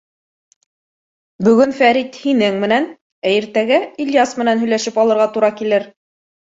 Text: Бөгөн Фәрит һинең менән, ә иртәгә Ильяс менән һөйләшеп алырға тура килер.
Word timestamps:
Бөгөн 1.49 1.75
Фәрит 1.81 2.19
һинең 2.23 2.59
менән, 2.65 2.89
ә 3.29 3.35
иртәгә 3.37 3.81
Ильяс 4.07 4.37
менән 4.43 4.67
һөйләшеп 4.67 5.01
алырға 5.05 5.33
тура 5.39 5.57
килер. 5.63 5.93